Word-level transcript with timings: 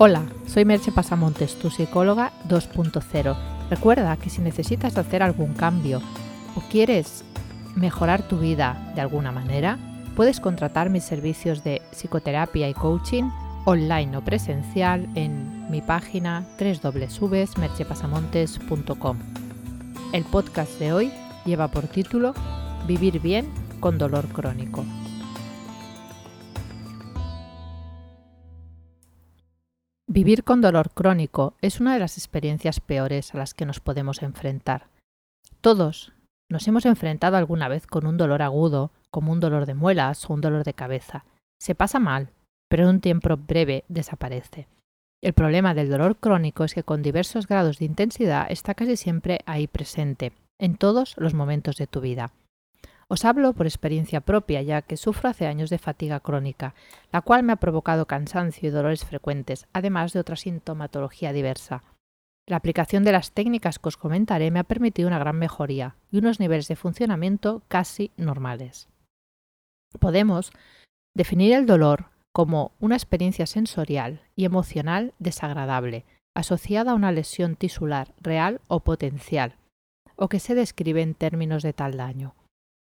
Hola, 0.00 0.22
soy 0.46 0.64
Merche 0.64 0.92
Pasamontes, 0.92 1.58
tu 1.58 1.70
psicóloga 1.70 2.30
2.0. 2.48 3.36
Recuerda 3.68 4.16
que 4.16 4.30
si 4.30 4.40
necesitas 4.40 4.96
hacer 4.96 5.24
algún 5.24 5.54
cambio 5.54 6.00
o 6.54 6.60
quieres 6.70 7.24
mejorar 7.74 8.22
tu 8.22 8.38
vida 8.38 8.92
de 8.94 9.00
alguna 9.00 9.32
manera, 9.32 9.76
puedes 10.14 10.38
contratar 10.38 10.88
mis 10.88 11.02
servicios 11.02 11.64
de 11.64 11.82
psicoterapia 11.90 12.68
y 12.68 12.74
coaching 12.74 13.24
online 13.64 14.16
o 14.16 14.20
presencial 14.20 15.08
en 15.16 15.68
mi 15.68 15.80
página 15.80 16.46
www.merchepasamontes.com. 16.60 19.18
El 20.12 20.24
podcast 20.26 20.78
de 20.78 20.92
hoy 20.92 21.10
lleva 21.44 21.72
por 21.72 21.88
título 21.88 22.34
Vivir 22.86 23.18
bien 23.18 23.50
con 23.80 23.98
dolor 23.98 24.28
crónico. 24.28 24.84
Vivir 30.10 30.42
con 30.42 30.62
dolor 30.62 30.88
crónico 30.88 31.52
es 31.60 31.80
una 31.80 31.92
de 31.92 32.00
las 32.00 32.16
experiencias 32.16 32.80
peores 32.80 33.34
a 33.34 33.38
las 33.38 33.52
que 33.52 33.66
nos 33.66 33.78
podemos 33.78 34.22
enfrentar. 34.22 34.86
Todos 35.60 36.14
nos 36.50 36.66
hemos 36.66 36.86
enfrentado 36.86 37.36
alguna 37.36 37.68
vez 37.68 37.86
con 37.86 38.06
un 38.06 38.16
dolor 38.16 38.40
agudo, 38.40 38.90
como 39.10 39.32
un 39.32 39.40
dolor 39.40 39.66
de 39.66 39.74
muelas 39.74 40.24
o 40.24 40.32
un 40.32 40.40
dolor 40.40 40.64
de 40.64 40.72
cabeza. 40.72 41.26
Se 41.60 41.74
pasa 41.74 41.98
mal, 41.98 42.30
pero 42.70 42.84
en 42.84 42.88
un 42.88 43.00
tiempo 43.02 43.36
breve 43.36 43.84
desaparece. 43.88 44.66
El 45.22 45.34
problema 45.34 45.74
del 45.74 45.90
dolor 45.90 46.16
crónico 46.16 46.64
es 46.64 46.72
que 46.72 46.84
con 46.84 47.02
diversos 47.02 47.46
grados 47.46 47.78
de 47.78 47.84
intensidad 47.84 48.46
está 48.48 48.72
casi 48.72 48.96
siempre 48.96 49.40
ahí 49.44 49.66
presente, 49.66 50.32
en 50.58 50.78
todos 50.78 51.16
los 51.18 51.34
momentos 51.34 51.76
de 51.76 51.86
tu 51.86 52.00
vida. 52.00 52.32
Os 53.10 53.24
hablo 53.24 53.54
por 53.54 53.66
experiencia 53.66 54.20
propia, 54.20 54.60
ya 54.60 54.82
que 54.82 54.98
sufro 54.98 55.30
hace 55.30 55.46
años 55.46 55.70
de 55.70 55.78
fatiga 55.78 56.20
crónica, 56.20 56.74
la 57.10 57.22
cual 57.22 57.42
me 57.42 57.54
ha 57.54 57.56
provocado 57.56 58.06
cansancio 58.06 58.68
y 58.68 58.72
dolores 58.72 59.04
frecuentes, 59.06 59.66
además 59.72 60.12
de 60.12 60.20
otra 60.20 60.36
sintomatología 60.36 61.32
diversa. 61.32 61.82
La 62.46 62.56
aplicación 62.56 63.04
de 63.04 63.12
las 63.12 63.32
técnicas 63.32 63.78
que 63.78 63.88
os 63.88 63.96
comentaré 63.96 64.50
me 64.50 64.58
ha 64.58 64.64
permitido 64.64 65.08
una 65.08 65.18
gran 65.18 65.38
mejoría 65.38 65.96
y 66.10 66.18
unos 66.18 66.38
niveles 66.38 66.68
de 66.68 66.76
funcionamiento 66.76 67.62
casi 67.68 68.10
normales. 68.16 68.88
Podemos 69.98 70.52
definir 71.14 71.54
el 71.54 71.64
dolor 71.64 72.10
como 72.32 72.72
una 72.78 72.94
experiencia 72.94 73.46
sensorial 73.46 74.20
y 74.36 74.44
emocional 74.44 75.14
desagradable, 75.18 76.04
asociada 76.36 76.92
a 76.92 76.94
una 76.94 77.10
lesión 77.10 77.56
tisular 77.56 78.14
real 78.20 78.60
o 78.68 78.80
potencial, 78.80 79.56
o 80.14 80.28
que 80.28 80.40
se 80.40 80.54
describe 80.54 81.02
en 81.02 81.14
términos 81.14 81.62
de 81.62 81.72
tal 81.72 81.96
daño. 81.96 82.34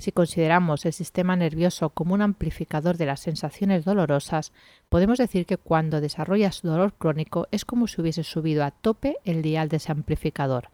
Si 0.00 0.12
consideramos 0.12 0.86
el 0.86 0.92
sistema 0.92 1.34
nervioso 1.34 1.90
como 1.90 2.14
un 2.14 2.22
amplificador 2.22 2.96
de 2.96 3.06
las 3.06 3.20
sensaciones 3.20 3.84
dolorosas, 3.84 4.52
podemos 4.88 5.18
decir 5.18 5.44
que 5.44 5.56
cuando 5.56 6.00
desarrollas 6.00 6.62
dolor 6.62 6.94
crónico 6.94 7.48
es 7.50 7.64
como 7.64 7.88
si 7.88 8.00
hubieses 8.00 8.28
subido 8.28 8.64
a 8.64 8.70
tope 8.70 9.16
el 9.24 9.42
dial 9.42 9.68
de 9.68 9.78
ese 9.78 9.90
amplificador. 9.90 10.70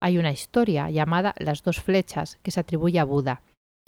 Hay 0.00 0.16
una 0.16 0.32
historia 0.32 0.88
llamada 0.90 1.34
Las 1.38 1.62
dos 1.62 1.80
flechas 1.80 2.38
que 2.42 2.50
se 2.50 2.60
atribuye 2.60 2.98
a 2.98 3.04
Buda 3.04 3.42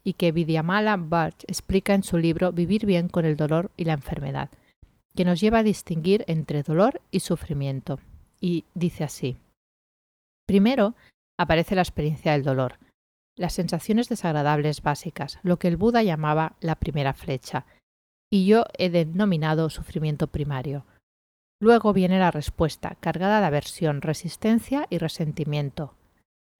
y 0.05 0.15
que 0.15 0.33
Vidyamala 0.33 0.97
Bhatt 0.97 1.45
explica 1.47 1.95
en 1.95 2.03
su 2.03 2.19
libro 2.19 2.53
Vivir 2.53 2.85
bien 2.85 3.09
con 3.09 3.25
el 3.25 3.37
dolor 3.37 3.71
y 3.79 3.85
la 3.85 3.95
enfermedad, 3.95 4.51
que 5.15 5.25
nos 5.25 5.41
lleva 5.41 5.59
a 5.59 5.63
distinguir 5.63 6.25
entre 6.27 6.63
dolor 6.63 7.01
y 7.11 7.21
sufrimiento. 7.21 7.99
Y 8.41 8.65
dice 8.75 9.05
así. 9.05 9.37
Primero 10.47 10.95
aparece 11.39 11.75
la 11.75 11.83
experiencia 11.83 12.33
del 12.33 12.43
dolor, 12.43 12.79
las 13.37 13.53
sensaciones 13.55 14.09
desagradables 14.09 14.83
básicas, 14.83 15.39
lo 15.43 15.59
que 15.59 15.69
el 15.69 15.77
Buda 15.77 16.03
llamaba 16.03 16.57
la 16.61 16.75
primera 16.75 17.15
flecha, 17.15 17.67
y 18.31 18.47
yo 18.47 18.65
he 18.79 18.91
denominado 18.91 19.71
sufrimiento 19.71 20.27
primario. 20.27 20.85
Luego 21.61 21.93
viene 21.93 22.19
la 22.19 22.31
respuesta, 22.31 22.97
cargada 23.01 23.41
de 23.41 23.47
aversión, 23.47 24.03
resistencia 24.03 24.87
y 24.89 24.99
resentimiento 24.99 25.95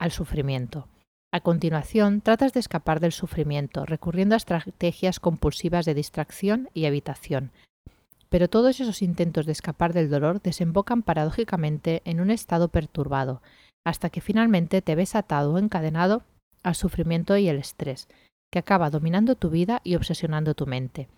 al 0.01 0.11
sufrimiento. 0.11 0.89
A 1.33 1.41
continuación, 1.41 2.23
tratas 2.23 2.53
de 2.53 2.61
escapar 2.61 2.99
del 2.99 3.13
sufrimiento, 3.13 3.87
recurriendo 3.87 4.35
a 4.35 4.39
estrategias 4.39 5.21
compulsivas 5.21 5.85
de 5.85 5.95
distracción 5.95 6.71
y 6.75 6.87
evitación. 6.87 7.53
Pero 8.29 8.49
todos 8.49 8.81
esos 8.81 9.03
intentos 9.03 9.47
de 9.47 9.53
escapar 9.53 9.93
del 9.93 10.11
dolor 10.11 10.43
desembocan 10.43 11.03
paradójicamente 11.03 12.03
en 12.05 12.21
un 12.21 12.31
estado 12.31 12.69
perturbado, 12.69 13.43
hasta 13.85 14.11
que 14.11 14.21
finalmente 14.21 14.83
te 14.83 14.95
ves 14.95 15.15
atado 15.15 15.53
o 15.53 15.59
encadenado 15.59 16.25
al 16.63 16.75
sufrimiento 16.75 17.37
y 17.37 17.49
el 17.49 17.59
estrés, 17.59 18.09
que 18.51 18.59
acaba 18.59 18.91
dominando 18.91 19.35
tu 19.35 19.51
vida 19.51 19.81
y 19.85 19.95
obsesionando 19.95 20.55
tu 20.55 20.67
mente. 20.67 21.09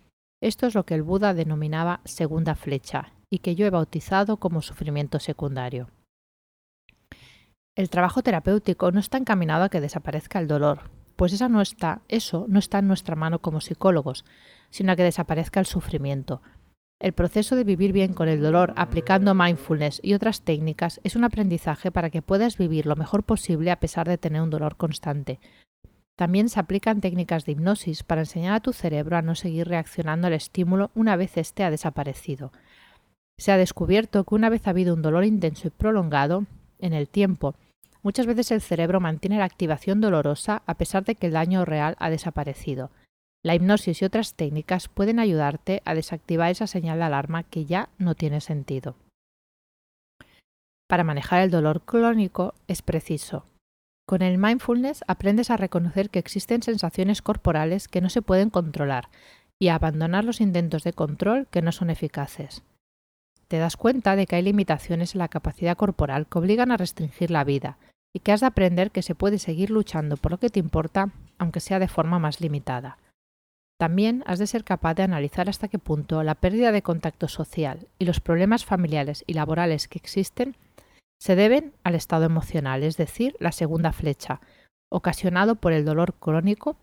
Esto 0.41 0.67
es 0.67 0.75
lo 0.75 0.85
que 0.85 0.93
el 0.93 1.03
Buda 1.03 1.33
denominaba 1.33 2.01
segunda 2.05 2.55
flecha 2.55 3.13
y 3.29 3.39
que 3.39 3.55
yo 3.55 3.65
he 3.65 3.69
bautizado 3.69 4.37
como 4.37 4.61
sufrimiento 4.61 5.19
secundario. 5.19 5.89
El 7.75 7.89
trabajo 7.89 8.21
terapéutico 8.21 8.91
no 8.91 8.99
está 8.99 9.17
encaminado 9.17 9.63
a 9.63 9.69
que 9.69 9.81
desaparezca 9.81 10.39
el 10.39 10.47
dolor, 10.47 10.91
pues 11.15 11.33
esa 11.33 11.49
no 11.49 11.61
está, 11.61 12.01
eso 12.07 12.45
no 12.47 12.59
está 12.59 12.79
en 12.79 12.87
nuestra 12.87 13.15
mano 13.15 13.39
como 13.39 13.61
psicólogos, 13.61 14.25
sino 14.69 14.91
a 14.91 14.95
que 14.95 15.03
desaparezca 15.03 15.59
el 15.59 15.65
sufrimiento, 15.65 16.41
el 17.03 17.11
proceso 17.11 17.57
de 17.57 17.65
vivir 17.65 17.91
bien 17.91 18.13
con 18.13 18.29
el 18.29 18.41
dolor 18.41 18.73
aplicando 18.77 19.35
mindfulness 19.35 19.99
y 20.01 20.13
otras 20.13 20.41
técnicas 20.41 21.01
es 21.03 21.17
un 21.17 21.25
aprendizaje 21.25 21.91
para 21.91 22.09
que 22.09 22.21
puedas 22.21 22.57
vivir 22.57 22.85
lo 22.85 22.95
mejor 22.95 23.23
posible 23.23 23.71
a 23.71 23.79
pesar 23.81 24.07
de 24.07 24.17
tener 24.17 24.41
un 24.41 24.49
dolor 24.49 24.77
constante. 24.77 25.41
También 26.15 26.47
se 26.47 26.61
aplican 26.61 27.01
técnicas 27.01 27.43
de 27.43 27.51
hipnosis 27.51 28.03
para 28.03 28.21
enseñar 28.21 28.53
a 28.53 28.59
tu 28.61 28.71
cerebro 28.71 29.17
a 29.17 29.21
no 29.21 29.35
seguir 29.35 29.67
reaccionando 29.67 30.27
al 30.27 30.33
estímulo 30.33 30.91
una 30.95 31.17
vez 31.17 31.35
éste 31.35 31.65
ha 31.65 31.71
desaparecido. 31.71 32.53
Se 33.37 33.51
ha 33.51 33.57
descubierto 33.57 34.23
que 34.23 34.35
una 34.35 34.47
vez 34.47 34.65
ha 34.65 34.69
habido 34.69 34.93
un 34.93 35.01
dolor 35.01 35.25
intenso 35.25 35.67
y 35.67 35.71
prolongado 35.71 36.45
en 36.79 36.93
el 36.93 37.09
tiempo, 37.09 37.55
muchas 38.01 38.27
veces 38.27 38.49
el 38.51 38.61
cerebro 38.61 39.01
mantiene 39.01 39.39
la 39.39 39.45
activación 39.45 39.99
dolorosa 39.99 40.63
a 40.65 40.75
pesar 40.75 41.03
de 41.03 41.15
que 41.15 41.27
el 41.27 41.33
daño 41.33 41.65
real 41.65 41.97
ha 41.99 42.09
desaparecido. 42.09 42.91
La 43.45 43.55
hipnosis 43.55 44.01
y 44.01 44.05
otras 44.05 44.35
técnicas 44.35 44.87
pueden 44.87 45.19
ayudarte 45.19 45.81
a 45.83 45.95
desactivar 45.95 46.49
esa 46.49 46.65
señal 46.65 46.99
de 46.99 47.05
alarma 47.05 47.43
que 47.43 47.65
ya 47.65 47.89
no 47.97 48.15
tiene 48.15 48.39
sentido. 48.39 48.95
Para 50.87 51.03
manejar 51.03 51.41
el 51.41 51.51
dolor 51.51 51.81
crónico 51.81 52.53
es 52.67 52.81
preciso. 52.81 53.45
Con 54.07 54.21
el 54.21 54.37
mindfulness 54.37 55.03
aprendes 55.07 55.49
a 55.49 55.57
reconocer 55.57 56.09
que 56.09 56.19
existen 56.19 56.61
sensaciones 56.61 57.21
corporales 57.21 57.87
que 57.87 57.99
no 57.99 58.09
se 58.09 58.21
pueden 58.21 58.49
controlar 58.49 59.09
y 59.59 59.69
a 59.69 59.75
abandonar 59.75 60.23
los 60.23 60.39
intentos 60.39 60.83
de 60.83 60.93
control 60.93 61.47
que 61.47 61.61
no 61.61 61.71
son 61.71 61.89
eficaces. 61.89 62.63
Te 63.47 63.57
das 63.57 63.75
cuenta 63.77 64.15
de 64.15 64.25
que 64.25 64.37
hay 64.37 64.41
limitaciones 64.41 65.15
en 65.15 65.19
la 65.19 65.27
capacidad 65.27 65.77
corporal 65.77 66.27
que 66.27 66.39
obligan 66.39 66.71
a 66.71 66.77
restringir 66.77 67.29
la 67.31 67.43
vida 67.43 67.77
y 68.13 68.19
que 68.19 68.31
has 68.31 68.41
de 68.41 68.47
aprender 68.47 68.91
que 68.91 69.01
se 69.01 69.15
puede 69.15 69.39
seguir 69.39 69.69
luchando 69.69 70.17
por 70.17 70.31
lo 70.31 70.37
que 70.37 70.49
te 70.49 70.59
importa, 70.59 71.11
aunque 71.37 71.59
sea 71.59 71.79
de 71.79 71.87
forma 71.87 72.19
más 72.19 72.39
limitada. 72.39 72.97
También 73.83 74.23
has 74.25 74.39
de 74.39 74.47
ser 74.47 74.63
capaz 74.63 74.93
de 74.93 75.03
analizar 75.03 75.49
hasta 75.49 75.67
qué 75.67 75.77
punto 75.77 76.23
la 76.23 76.35
pérdida 76.35 76.71
de 76.71 76.81
contacto 76.81 77.27
social 77.27 77.89
y 77.99 78.05
los 78.05 78.21
problemas 78.21 78.63
familiares 78.63 79.25
y 79.27 79.33
laborales 79.33 79.89
que 79.89 79.99
existen 79.99 80.55
se 81.19 81.35
deben 81.35 81.73
al 81.83 81.95
estado 81.95 82.23
emocional, 82.23 82.81
es 82.83 82.95
decir, 82.95 83.35
la 83.41 83.51
segunda 83.51 83.91
flecha, 83.91 84.39
ocasionado 84.89 85.55
por 85.55 85.73
el 85.73 85.83
dolor 85.83 86.13
crónico 86.13 86.77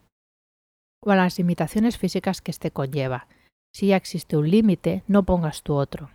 o 1.02 1.10
a 1.10 1.16
las 1.16 1.38
limitaciones 1.38 1.96
físicas 1.96 2.42
que 2.42 2.50
éste 2.50 2.70
conlleva. 2.70 3.28
Si 3.74 3.86
ya 3.86 3.96
existe 3.96 4.36
un 4.36 4.50
límite, 4.50 5.02
no 5.06 5.22
pongas 5.22 5.62
tu 5.62 5.76
otro. 5.76 6.10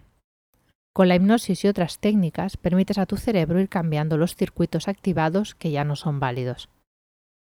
Con 0.94 1.08
la 1.08 1.16
hipnosis 1.16 1.66
y 1.66 1.68
otras 1.68 1.98
técnicas 1.98 2.58
permites 2.58 3.00
a 3.00 3.08
tu 3.08 3.18
cerebro 3.18 3.60
ir 3.60 3.70
cambiando 3.70 4.18
los 4.18 4.36
circuitos 4.36 4.88
activados 4.88 5.56
que 5.56 5.72
ya 5.72 5.84
no 5.84 5.96
son 5.96 6.20
válidos. 6.20 6.70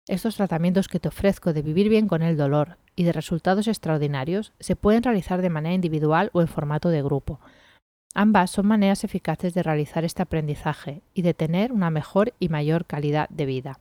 Estos 0.08 0.36
tratamientos 0.36 0.86
que 0.86 1.00
te 1.00 1.08
ofrezco 1.08 1.52
de 1.52 1.62
vivir 1.62 1.88
bien 1.88 2.06
con 2.06 2.22
el 2.22 2.36
dolor 2.36 2.78
y 2.94 3.02
de 3.02 3.12
resultados 3.12 3.66
extraordinarios 3.66 4.52
se 4.60 4.76
pueden 4.76 5.02
realizar 5.02 5.42
de 5.42 5.50
manera 5.50 5.74
individual 5.74 6.30
o 6.32 6.40
en 6.40 6.46
formato 6.46 6.90
de 6.90 7.02
grupo. 7.02 7.40
Ambas 8.14 8.52
son 8.52 8.66
maneras 8.66 9.02
eficaces 9.02 9.52
de 9.52 9.64
realizar 9.64 10.04
este 10.04 10.22
aprendizaje 10.22 11.02
y 11.12 11.22
de 11.22 11.34
tener 11.34 11.72
una 11.72 11.90
mejor 11.90 12.34
y 12.38 12.48
mayor 12.48 12.86
calidad 12.86 13.28
de 13.30 13.46
vida. 13.46 13.80